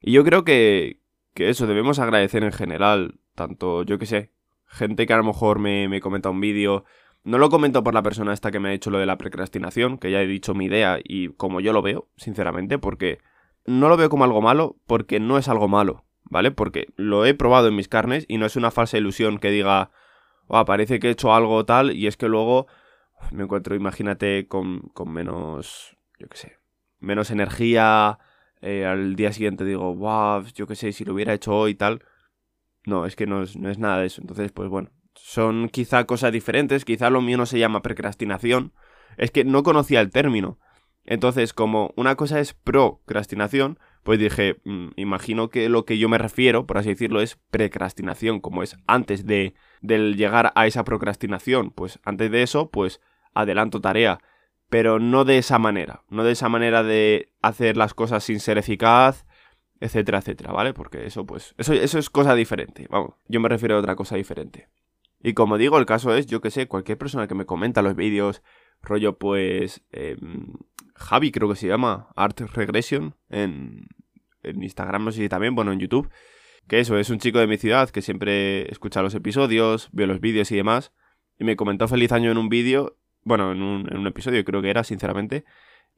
Y 0.00 0.12
yo 0.12 0.24
creo 0.24 0.44
que, 0.44 1.00
que 1.34 1.48
eso, 1.48 1.66
debemos 1.66 1.98
agradecer 1.98 2.44
en 2.44 2.52
general, 2.52 3.20
tanto, 3.34 3.82
yo 3.82 3.98
que 3.98 4.06
sé, 4.06 4.32
gente 4.66 5.06
que 5.06 5.12
a 5.12 5.18
lo 5.18 5.24
mejor 5.24 5.58
me, 5.58 5.88
me 5.88 6.00
comenta 6.00 6.30
un 6.30 6.40
vídeo, 6.40 6.84
no 7.22 7.38
lo 7.38 7.50
comento 7.50 7.82
por 7.82 7.94
la 7.94 8.02
persona 8.02 8.32
esta 8.32 8.50
que 8.50 8.60
me 8.60 8.70
ha 8.70 8.72
hecho 8.72 8.90
lo 8.90 8.98
de 8.98 9.06
la 9.06 9.18
procrastinación, 9.18 9.98
que 9.98 10.10
ya 10.10 10.22
he 10.22 10.26
dicho 10.26 10.54
mi 10.54 10.66
idea 10.66 10.98
y 11.02 11.28
como 11.30 11.60
yo 11.60 11.72
lo 11.72 11.82
veo, 11.82 12.08
sinceramente, 12.16 12.78
porque 12.78 13.18
no 13.66 13.88
lo 13.88 13.96
veo 13.96 14.08
como 14.08 14.24
algo 14.24 14.42
malo, 14.42 14.76
porque 14.86 15.20
no 15.20 15.38
es 15.38 15.48
algo 15.48 15.68
malo. 15.68 16.04
¿vale? 16.24 16.50
Porque 16.50 16.88
lo 16.96 17.24
he 17.24 17.34
probado 17.34 17.68
en 17.68 17.76
mis 17.76 17.88
carnes 17.88 18.24
y 18.28 18.38
no 18.38 18.46
es 18.46 18.56
una 18.56 18.70
falsa 18.70 18.98
ilusión 18.98 19.38
que 19.38 19.50
diga, 19.50 19.90
oh, 20.46 20.64
parece 20.64 20.98
que 20.98 21.08
he 21.08 21.10
hecho 21.12 21.34
algo 21.34 21.64
tal 21.64 21.92
y 21.92 22.06
es 22.06 22.16
que 22.16 22.28
luego 22.28 22.66
me 23.30 23.44
encuentro, 23.44 23.74
imagínate, 23.74 24.48
con, 24.48 24.80
con 24.94 25.12
menos, 25.12 25.96
yo 26.18 26.28
qué 26.28 26.36
sé, 26.36 26.58
menos 26.98 27.30
energía, 27.30 28.18
eh, 28.64 28.86
al 28.86 29.14
día 29.14 29.30
siguiente 29.32 29.64
digo, 29.64 29.94
wow, 29.94 30.42
yo 30.54 30.66
qué 30.66 30.74
sé, 30.74 30.92
si 30.92 31.04
lo 31.04 31.12
hubiera 31.12 31.34
hecho 31.34 31.54
hoy 31.54 31.72
y 31.72 31.74
tal. 31.74 32.02
No, 32.86 33.04
es 33.04 33.14
que 33.14 33.26
no 33.26 33.42
es, 33.42 33.56
no 33.56 33.70
es 33.70 33.78
nada 33.78 33.98
de 33.98 34.06
eso. 34.06 34.22
Entonces, 34.22 34.52
pues 34.52 34.70
bueno, 34.70 34.90
son 35.14 35.68
quizá 35.68 36.04
cosas 36.04 36.32
diferentes, 36.32 36.84
quizá 36.86 37.10
lo 37.10 37.20
mío 37.20 37.36
no 37.36 37.44
se 37.44 37.58
llama 37.58 37.82
procrastinación, 37.82 38.72
es 39.18 39.30
que 39.30 39.44
no 39.44 39.62
conocía 39.62 40.00
el 40.00 40.10
término. 40.10 40.58
Entonces, 41.04 41.52
como 41.52 41.92
una 41.96 42.16
cosa 42.16 42.40
es 42.40 42.54
procrastinación, 42.54 43.78
pues 44.02 44.18
dije, 44.18 44.60
mm, 44.64 44.88
imagino 44.96 45.50
que 45.50 45.68
lo 45.68 45.84
que 45.84 45.98
yo 45.98 46.08
me 46.08 46.16
refiero, 46.16 46.66
por 46.66 46.78
así 46.78 46.88
decirlo, 46.90 47.20
es 47.20 47.36
precrastinación, 47.50 48.40
como 48.40 48.62
es 48.62 48.78
antes 48.86 49.26
de 49.26 49.54
del 49.82 50.16
llegar 50.16 50.52
a 50.54 50.66
esa 50.66 50.84
procrastinación, 50.84 51.70
pues 51.70 52.00
antes 52.04 52.30
de 52.30 52.42
eso, 52.42 52.70
pues 52.70 53.02
adelanto 53.34 53.82
tarea, 53.82 54.20
pero 54.74 54.98
no 54.98 55.24
de 55.24 55.38
esa 55.38 55.60
manera, 55.60 56.02
no 56.10 56.24
de 56.24 56.32
esa 56.32 56.48
manera 56.48 56.82
de 56.82 57.30
hacer 57.42 57.76
las 57.76 57.94
cosas 57.94 58.24
sin 58.24 58.40
ser 58.40 58.58
eficaz, 58.58 59.24
etcétera, 59.78 60.18
etcétera, 60.18 60.50
¿vale? 60.50 60.74
Porque 60.74 61.06
eso, 61.06 61.24
pues, 61.24 61.54
eso, 61.58 61.96
es 61.96 62.10
cosa 62.10 62.34
diferente, 62.34 62.88
vamos, 62.90 63.14
yo 63.28 63.38
me 63.38 63.48
refiero 63.48 63.76
a 63.76 63.78
otra 63.78 63.94
cosa 63.94 64.16
diferente. 64.16 64.68
Y 65.22 65.32
como 65.34 65.58
digo, 65.58 65.78
el 65.78 65.86
caso 65.86 66.12
es, 66.16 66.26
yo 66.26 66.40
que 66.40 66.50
sé, 66.50 66.66
cualquier 66.66 66.98
persona 66.98 67.28
que 67.28 67.36
me 67.36 67.46
comenta 67.46 67.82
los 67.82 67.94
vídeos, 67.94 68.42
rollo 68.82 69.16
pues 69.16 69.84
em, 69.92 70.54
Javi 70.96 71.30
creo 71.30 71.48
que 71.48 71.54
se 71.54 71.68
llama, 71.68 72.08
Art 72.16 72.40
Regression, 72.40 73.14
en, 73.28 73.86
en 74.42 74.60
Instagram, 74.60 75.04
no 75.04 75.12
sé 75.12 75.20
si 75.20 75.28
también, 75.28 75.54
bueno, 75.54 75.70
en 75.70 75.78
YouTube, 75.78 76.10
que 76.66 76.80
eso, 76.80 76.98
es 76.98 77.10
un 77.10 77.20
chico 77.20 77.38
de 77.38 77.46
mi 77.46 77.58
ciudad 77.58 77.90
que 77.90 78.02
siempre 78.02 78.68
escucha 78.72 79.02
los 79.02 79.14
episodios, 79.14 79.88
ve 79.92 80.08
los 80.08 80.18
vídeos 80.18 80.50
y 80.50 80.56
demás, 80.56 80.92
y 81.38 81.44
me 81.44 81.54
comentó 81.54 81.86
feliz 81.86 82.10
año 82.10 82.32
en 82.32 82.38
un 82.38 82.48
vídeo, 82.48 82.96
bueno, 83.24 83.52
en 83.52 83.62
un, 83.62 83.88
en 83.90 83.98
un 83.98 84.06
episodio 84.06 84.44
creo 84.44 84.62
que 84.62 84.70
era, 84.70 84.84
sinceramente, 84.84 85.44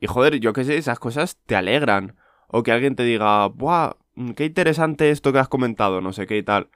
y 0.00 0.06
joder, 0.06 0.40
yo 0.40 0.52
qué 0.52 0.64
sé, 0.64 0.76
esas 0.76 0.98
cosas 0.98 1.38
te 1.46 1.56
alegran, 1.56 2.16
o 2.48 2.62
que 2.62 2.72
alguien 2.72 2.96
te 2.96 3.04
diga, 3.04 3.46
¡buah! 3.48 3.94
Qué 4.36 4.46
interesante 4.46 5.10
esto 5.10 5.32
que 5.32 5.38
has 5.38 5.48
comentado, 5.48 6.00
no 6.00 6.12
sé 6.12 6.26
qué 6.26 6.38
y 6.38 6.42
tal. 6.42 6.70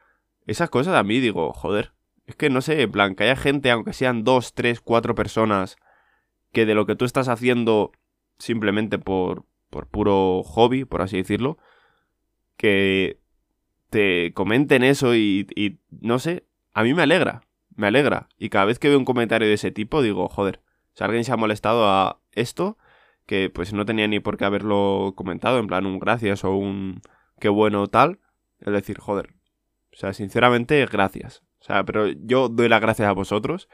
Esas 0.47 0.69
cosas 0.69 0.95
a 0.95 1.03
mí 1.03 1.21
digo, 1.21 1.53
joder, 1.53 1.93
es 2.27 2.37
que 2.37 2.51
no 2.51 2.61
sé, 2.61 2.83
en 2.83 2.93
plan, 2.93 3.15
que 3.15 3.25
haya 3.25 3.37
gente, 3.37 3.71
aunque 3.71 3.93
sean 3.93 4.25
dos, 4.25 4.55
tres, 4.55 4.81
cuatro 4.81 5.15
personas, 5.15 5.77
que 6.53 6.67
de 6.67 6.75
lo 6.75 6.87
que 6.87 6.97
tú 6.97 7.05
estás 7.05 7.29
haciendo 7.29 7.93
simplemente 8.39 8.99
por, 8.99 9.45
por 9.71 9.87
puro 9.87 10.43
hobby, 10.43 10.85
por 10.85 11.03
así 11.03 11.17
decirlo, 11.17 11.59
que 12.57 13.21
te 13.91 14.33
comenten 14.35 14.83
eso 14.85 15.15
y, 15.15 15.47
y, 15.55 15.79
no 15.91 16.19
sé, 16.19 16.45
a 16.73 16.83
mí 16.83 16.95
me 16.95 17.03
alegra, 17.03 17.43
me 17.81 17.89
alegra. 17.89 18.29
Y 18.39 18.49
cada 18.51 18.67
vez 18.67 18.79
que 18.79 18.89
veo 18.89 18.99
un 18.99 19.05
comentario 19.05 19.49
de 19.49 19.55
ese 19.55 19.71
tipo 19.71 20.03
digo, 20.03 20.29
joder, 20.29 20.61
si 20.95 21.05
alguien 21.05 21.25
se 21.25 21.33
ha 21.33 21.37
molestado 21.37 21.89
a 21.89 22.21
esto, 22.33 22.79
que 23.27 23.51
pues 23.51 23.73
no 23.73 23.85
tenía 23.85 24.07
ni 24.09 24.21
por 24.21 24.37
qué 24.37 24.45
haberlo 24.45 25.15
comentado, 25.17 25.59
en 25.59 25.67
plan 25.67 25.87
un 25.87 25.99
gracias 25.99 26.45
o 26.45 26.55
un 26.55 27.03
qué 27.39 27.49
bueno 27.49 27.87
tal, 27.89 28.21
es 28.61 28.73
decir, 28.73 28.99
joder. 28.99 29.35
O 29.93 29.97
sea, 29.97 30.13
sinceramente, 30.13 30.85
gracias. 30.87 31.43
O 31.61 31.65
sea, 31.65 31.85
pero 31.85 32.09
yo 32.09 32.49
doy 32.49 32.69
las 32.69 32.81
gracias 32.81 33.09
a 33.09 33.13
vosotros 33.13 33.69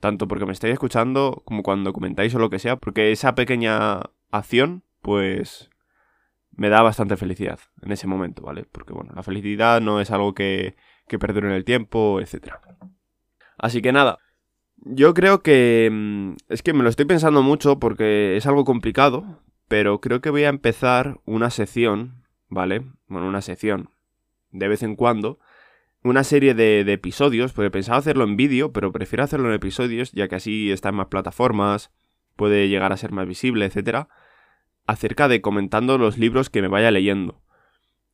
tanto 0.00 0.28
porque 0.28 0.46
me 0.46 0.52
estáis 0.52 0.74
escuchando 0.74 1.42
como 1.44 1.62
cuando 1.62 1.92
comentáis 1.92 2.34
o 2.34 2.38
lo 2.38 2.50
que 2.50 2.58
sea, 2.58 2.76
porque 2.76 3.12
esa 3.12 3.34
pequeña 3.34 4.02
acción, 4.30 4.84
pues 5.02 5.70
me 6.52 6.68
da 6.68 6.82
bastante 6.82 7.16
felicidad 7.16 7.60
en 7.82 7.92
ese 7.92 8.06
momento, 8.06 8.42
¿vale? 8.42 8.64
Porque 8.70 8.92
bueno, 8.92 9.12
la 9.14 9.22
felicidad 9.22 9.80
no 9.80 10.00
es 10.00 10.10
algo 10.10 10.34
que, 10.34 10.76
que 11.08 11.18
perdure 11.18 11.48
en 11.48 11.54
el 11.54 11.64
tiempo, 11.64 12.20
etc. 12.20 12.54
Así 13.58 13.82
que 13.82 13.92
nada, 13.92 14.18
yo 14.76 15.14
creo 15.14 15.42
que... 15.42 15.88
Mm, 15.92 16.36
es 16.48 16.62
que 16.62 16.72
me 16.72 16.82
lo 16.82 16.88
estoy 16.88 17.04
pensando 17.04 17.42
mucho 17.42 17.78
porque 17.78 18.36
es 18.36 18.46
algo 18.46 18.64
complicado, 18.64 19.42
pero 19.68 20.00
creo 20.00 20.20
que 20.20 20.30
voy 20.30 20.44
a 20.44 20.48
empezar 20.48 21.20
una 21.26 21.50
sección, 21.50 22.24
¿vale? 22.48 22.84
Bueno, 23.08 23.28
una 23.28 23.42
sección 23.42 23.90
de 24.50 24.68
vez 24.68 24.82
en 24.82 24.96
cuando 24.96 25.38
una 26.02 26.24
serie 26.24 26.54
de, 26.54 26.80
episodios, 26.92 27.52
porque 27.52 27.70
pensaba 27.70 27.98
hacerlo 27.98 28.24
en 28.24 28.36
vídeo, 28.36 28.72
pero 28.72 28.92
prefiero 28.92 29.24
hacerlo 29.24 29.48
en 29.48 29.54
episodios, 29.54 30.12
ya 30.12 30.28
que 30.28 30.36
así 30.36 30.70
está 30.70 30.90
en 30.90 30.94
más 30.94 31.08
plataformas, 31.08 31.90
puede 32.36 32.68
llegar 32.68 32.92
a 32.92 32.96
ser 32.96 33.12
más 33.12 33.26
visible, 33.26 33.64
etcétera, 33.66 34.08
acerca 34.86 35.28
de 35.28 35.40
comentando 35.40 35.98
los 35.98 36.16
libros 36.16 36.50
que 36.50 36.62
me 36.62 36.68
vaya 36.68 36.90
leyendo. 36.90 37.42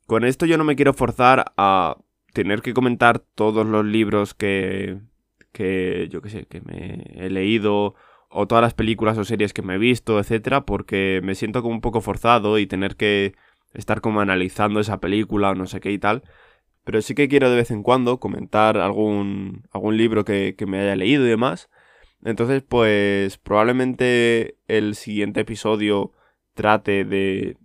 Con 0.06 0.24
esto 0.24 0.46
yo 0.46 0.58
no 0.58 0.64
me 0.64 0.76
quiero 0.76 0.94
forzar 0.94 1.52
a 1.56 1.98
tener 2.32 2.62
que 2.62 2.74
comentar 2.74 3.20
todos 3.20 3.66
los 3.66 3.84
libros 3.84 4.34
que, 4.34 4.98
que 5.54 6.08
yo 6.10 6.20
qué 6.20 6.30
sé, 6.30 6.46
que 6.46 6.60
me 6.60 7.04
he 7.14 7.30
leído 7.30 7.94
o 8.28 8.46
todas 8.48 8.62
las 8.62 8.74
películas 8.74 9.16
o 9.18 9.24
series 9.24 9.54
que 9.54 9.62
me 9.62 9.76
he 9.76 9.78
visto, 9.78 10.18
etcétera, 10.18 10.66
porque 10.66 11.20
me 11.22 11.36
siento 11.36 11.62
como 11.62 11.74
un 11.74 11.80
poco 11.80 12.00
forzado 12.00 12.58
y 12.58 12.66
tener 12.66 12.96
que 12.96 13.34
estar 13.74 14.00
como 14.00 14.20
analizando 14.20 14.80
esa 14.80 15.00
película 15.00 15.50
o 15.50 15.54
no 15.54 15.66
sé 15.66 15.80
qué 15.80 15.92
y 15.92 15.98
tal. 15.98 16.24
Pero 16.84 17.00
sí 17.02 17.14
que 17.14 17.28
quiero 17.28 17.50
de 17.50 17.56
vez 17.56 17.70
en 17.70 17.82
cuando 17.84 18.20
comentar 18.20 18.78
algún, 18.78 19.68
algún 19.72 19.96
libro 19.96 20.24
que, 20.24 20.56
que 20.58 20.66
me 20.66 20.80
haya 20.80 20.96
leído 20.96 21.24
y 21.26 21.28
demás. 21.30 21.70
Entonces, 22.24 22.62
pues 22.62 23.38
probablemente 23.38 24.58
el 24.68 24.96
siguiente 24.96 25.40
episodio 25.40 26.12
trate 26.54 27.04
de, 27.04 27.56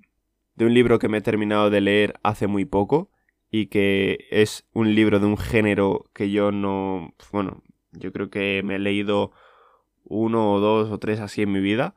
de 0.56 0.66
un 0.66 0.74
libro 0.74 1.00
que 1.00 1.10
me 1.10 1.20
he 1.20 1.22
terminado 1.22 1.70
de 1.70 1.82
leer 1.82 2.20
hace 2.24 2.48
muy 2.48 2.66
poco 2.66 3.10
y 3.52 3.68
que 3.68 4.28
es 4.30 4.68
un 4.74 4.94
libro 4.96 5.20
de 5.20 5.26
un 5.26 5.38
género 5.38 6.06
que 6.14 6.30
yo 6.32 6.52
no, 6.52 7.16
bueno, 7.32 7.64
yo 7.92 8.12
creo 8.12 8.30
que 8.30 8.62
me 8.64 8.76
he 8.76 8.80
leído 8.80 9.32
uno 10.04 10.54
o 10.54 10.60
dos 10.60 10.92
o 10.92 10.98
tres 10.98 11.20
así 11.20 11.42
en 11.42 11.52
mi 11.52 11.60
vida 11.60 11.96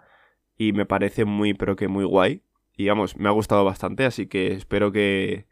y 0.57 0.73
me 0.73 0.87
parece 0.87 1.25
muy, 1.25 1.55
pero 1.55 1.77
que 1.77 1.89
muy 1.89 2.05
guay. 2.05 2.43
Y 2.77 2.89
vamos, 2.89 3.17
me 3.17 3.29
ha 3.29 3.33
gustado 3.33 3.65
bastante, 3.65 4.05
así 4.05 4.27
que 4.27 4.53
espero 4.53 4.93
que, 4.93 5.47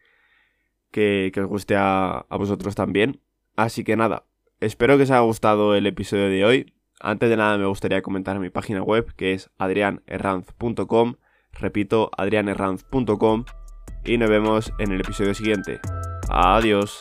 que, 0.90 1.32
os 1.36 1.46
guste 1.46 1.76
a, 1.76 2.26
a 2.28 2.36
vosotros 2.36 2.74
también. 2.74 3.20
Así 3.56 3.84
que 3.84 3.96
nada, 3.96 4.24
espero 4.60 4.96
que 4.96 5.04
os 5.04 5.10
haya 5.10 5.20
gustado 5.20 5.74
el 5.74 5.86
episodio 5.86 6.28
de 6.28 6.44
hoy. 6.44 6.74
Antes 7.00 7.30
de 7.30 7.36
nada 7.36 7.56
me 7.56 7.66
gustaría 7.66 8.02
comentar 8.02 8.38
mi 8.38 8.50
página 8.50 8.82
web 8.82 9.14
que 9.16 9.32
es 9.32 9.50
adrianerranz.com. 9.58 11.14
Repito, 11.52 12.10
adrianerranz.com. 12.16 13.44
Y 14.04 14.18
nos 14.18 14.30
vemos 14.30 14.72
en 14.78 14.92
el 14.92 15.00
episodio 15.00 15.34
siguiente. 15.34 15.80
Adiós. 16.28 16.98